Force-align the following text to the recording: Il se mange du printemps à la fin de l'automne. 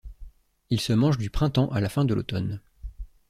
Il 0.71 0.81
se 0.81 0.93
mange 0.93 1.19
du 1.19 1.29
printemps 1.29 1.69
à 1.71 1.79
la 1.79 1.87
fin 1.87 2.05
de 2.05 2.15
l'automne. 2.15 2.59